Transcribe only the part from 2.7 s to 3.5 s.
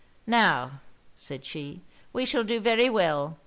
well.